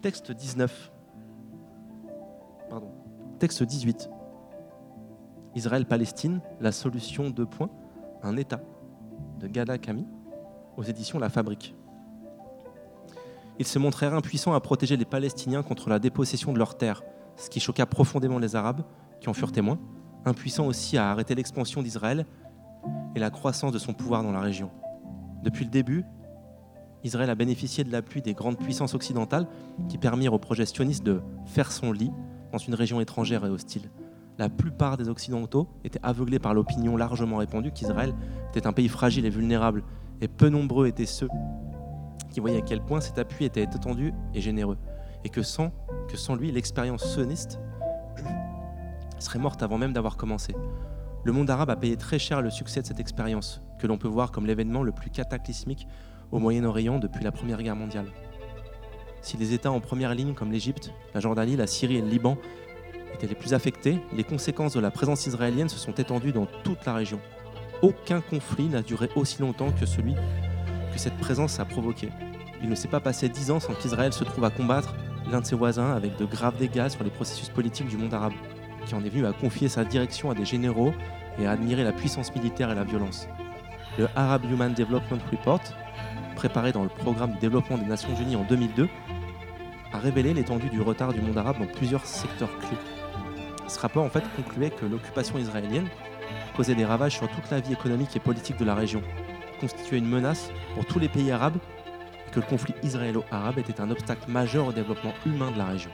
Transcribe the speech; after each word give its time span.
Texte 0.00 0.30
19. 0.30 0.92
Pardon. 2.70 2.92
Texte 3.40 3.64
18. 3.64 4.08
Israël-Palestine, 5.56 6.40
la 6.60 6.70
solution 6.70 7.30
de 7.30 7.42
points, 7.42 7.70
un 8.22 8.36
État, 8.36 8.60
de 9.40 9.48
Gada 9.48 9.76
Kami, 9.76 10.06
aux 10.76 10.84
éditions 10.84 11.18
La 11.18 11.28
Fabrique. 11.28 11.74
Ils 13.58 13.66
se 13.66 13.80
montrèrent 13.80 14.14
impuissants 14.14 14.54
à 14.54 14.60
protéger 14.60 14.96
les 14.96 15.04
Palestiniens 15.04 15.64
contre 15.64 15.90
la 15.90 15.98
dépossession 15.98 16.52
de 16.52 16.58
leurs 16.58 16.78
terres, 16.78 17.02
ce 17.34 17.50
qui 17.50 17.58
choqua 17.58 17.84
profondément 17.84 18.38
les 18.38 18.54
Arabes, 18.54 18.82
qui 19.20 19.28
en 19.28 19.34
furent 19.34 19.50
témoins, 19.50 19.80
impuissants 20.24 20.66
aussi 20.66 20.96
à 20.96 21.10
arrêter 21.10 21.34
l'expansion 21.34 21.82
d'Israël 21.82 22.24
et 23.16 23.18
la 23.18 23.30
croissance 23.30 23.72
de 23.72 23.78
son 23.80 23.94
pouvoir 23.94 24.22
dans 24.22 24.30
la 24.32 24.40
région. 24.40 24.70
Depuis 25.42 25.64
le 25.64 25.70
début, 25.72 26.04
Israël 27.04 27.30
a 27.30 27.34
bénéficié 27.34 27.84
de 27.84 27.92
l'appui 27.92 28.22
des 28.22 28.34
grandes 28.34 28.58
puissances 28.58 28.94
occidentales 28.94 29.46
qui 29.88 29.98
permirent 29.98 30.34
au 30.34 30.38
projet 30.38 30.66
sioniste 30.66 31.04
de 31.04 31.20
faire 31.46 31.70
son 31.70 31.92
lit 31.92 32.10
dans 32.52 32.58
une 32.58 32.74
région 32.74 33.00
étrangère 33.00 33.44
et 33.44 33.48
hostile. 33.48 33.90
La 34.38 34.48
plupart 34.48 34.96
des 34.96 35.08
Occidentaux 35.08 35.68
étaient 35.84 36.00
aveuglés 36.02 36.38
par 36.38 36.54
l'opinion 36.54 36.96
largement 36.96 37.38
répandue 37.38 37.72
qu'Israël 37.72 38.14
était 38.50 38.66
un 38.66 38.72
pays 38.72 38.88
fragile 38.88 39.26
et 39.26 39.30
vulnérable, 39.30 39.82
et 40.20 40.28
peu 40.28 40.48
nombreux 40.48 40.86
étaient 40.86 41.06
ceux 41.06 41.28
qui 42.30 42.40
voyaient 42.40 42.58
à 42.58 42.62
quel 42.62 42.80
point 42.80 43.00
cet 43.00 43.18
appui 43.18 43.44
était 43.44 43.62
étendu 43.62 44.12
et 44.34 44.40
généreux, 44.40 44.78
et 45.24 45.28
que 45.28 45.42
sans, 45.42 45.72
que 46.08 46.16
sans 46.16 46.36
lui, 46.36 46.52
l'expérience 46.52 47.04
sioniste 47.04 47.58
serait 49.18 49.38
morte 49.40 49.62
avant 49.62 49.78
même 49.78 49.92
d'avoir 49.92 50.16
commencé. 50.16 50.54
Le 51.24 51.32
monde 51.32 51.50
arabe 51.50 51.70
a 51.70 51.76
payé 51.76 51.96
très 51.96 52.20
cher 52.20 52.40
le 52.40 52.50
succès 52.50 52.80
de 52.80 52.86
cette 52.86 53.00
expérience, 53.00 53.60
que 53.80 53.88
l'on 53.88 53.98
peut 53.98 54.08
voir 54.08 54.30
comme 54.30 54.46
l'événement 54.46 54.84
le 54.84 54.92
plus 54.92 55.10
cataclysmique 55.10 55.88
au 56.32 56.38
Moyen-Orient 56.38 56.98
depuis 56.98 57.24
la 57.24 57.32
Première 57.32 57.62
Guerre 57.62 57.76
mondiale. 57.76 58.06
Si 59.20 59.36
les 59.36 59.52
États 59.52 59.72
en 59.72 59.80
première 59.80 60.14
ligne 60.14 60.34
comme 60.34 60.52
l'Égypte, 60.52 60.92
la 61.14 61.20
Jordanie, 61.20 61.56
la 61.56 61.66
Syrie 61.66 61.96
et 61.96 62.00
le 62.00 62.08
Liban 62.08 62.38
étaient 63.14 63.26
les 63.26 63.34
plus 63.34 63.54
affectés, 63.54 63.98
les 64.16 64.24
conséquences 64.24 64.74
de 64.74 64.80
la 64.80 64.90
présence 64.90 65.26
israélienne 65.26 65.68
se 65.68 65.78
sont 65.78 65.92
étendues 65.92 66.32
dans 66.32 66.46
toute 66.64 66.84
la 66.86 66.94
région. 66.94 67.20
Aucun 67.82 68.20
conflit 68.20 68.68
n'a 68.68 68.82
duré 68.82 69.08
aussi 69.16 69.40
longtemps 69.40 69.72
que 69.72 69.86
celui 69.86 70.14
que 70.92 70.98
cette 70.98 71.16
présence 71.18 71.60
a 71.60 71.64
provoqué. 71.64 72.10
Il 72.62 72.68
ne 72.68 72.74
s'est 72.74 72.88
pas 72.88 73.00
passé 73.00 73.28
dix 73.28 73.50
ans 73.50 73.60
sans 73.60 73.74
qu'Israël 73.74 74.12
se 74.12 74.24
trouve 74.24 74.44
à 74.44 74.50
combattre 74.50 74.94
l'un 75.30 75.40
de 75.40 75.46
ses 75.46 75.56
voisins 75.56 75.94
avec 75.94 76.16
de 76.16 76.24
graves 76.24 76.56
dégâts 76.56 76.88
sur 76.88 77.04
les 77.04 77.10
processus 77.10 77.48
politiques 77.50 77.88
du 77.88 77.96
monde 77.96 78.14
arabe, 78.14 78.32
qui 78.86 78.94
en 78.94 79.04
est 79.04 79.08
venu 79.08 79.26
à 79.26 79.32
confier 79.32 79.68
sa 79.68 79.84
direction 79.84 80.30
à 80.30 80.34
des 80.34 80.44
généraux 80.44 80.92
et 81.38 81.46
à 81.46 81.52
admirer 81.52 81.84
la 81.84 81.92
puissance 81.92 82.34
militaire 82.34 82.70
et 82.70 82.74
la 82.74 82.84
violence. 82.84 83.28
Le 83.98 84.08
Arab 84.16 84.44
Human 84.50 84.72
Development 84.72 85.20
Report, 85.30 85.60
préparé 86.38 86.70
dans 86.70 86.84
le 86.84 86.88
programme 86.88 87.34
de 87.34 87.40
développement 87.40 87.76
des 87.76 87.84
Nations 87.84 88.14
Unies 88.14 88.36
en 88.36 88.44
2002, 88.44 88.88
a 89.92 89.98
révélé 89.98 90.32
l'étendue 90.32 90.70
du 90.70 90.80
retard 90.80 91.12
du 91.12 91.20
monde 91.20 91.36
arabe 91.36 91.58
dans 91.58 91.66
plusieurs 91.66 92.06
secteurs 92.06 92.56
clés. 92.60 92.78
Ce 93.66 93.76
rapport 93.80 94.04
en 94.04 94.08
fait 94.08 94.22
concluait 94.36 94.70
que 94.70 94.86
l'occupation 94.86 95.36
israélienne 95.36 95.88
causait 96.56 96.76
des 96.76 96.84
ravages 96.84 97.16
sur 97.16 97.28
toute 97.28 97.50
la 97.50 97.58
vie 97.58 97.72
économique 97.72 98.14
et 98.14 98.20
politique 98.20 98.56
de 98.56 98.64
la 98.64 98.76
région, 98.76 99.02
constituait 99.60 99.98
une 99.98 100.08
menace 100.08 100.52
pour 100.76 100.86
tous 100.86 101.00
les 101.00 101.08
pays 101.08 101.32
arabes 101.32 101.56
et 102.28 102.30
que 102.30 102.38
le 102.38 102.46
conflit 102.46 102.74
israélo-arabe 102.84 103.58
était 103.58 103.80
un 103.80 103.90
obstacle 103.90 104.30
majeur 104.30 104.68
au 104.68 104.72
développement 104.72 105.14
humain 105.26 105.50
de 105.50 105.58
la 105.58 105.66
région. 105.66 105.90